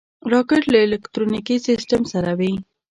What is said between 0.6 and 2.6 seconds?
له الکترونیکي سیسټم سره وي